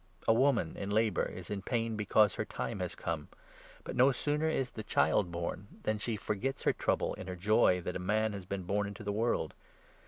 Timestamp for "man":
7.99-8.33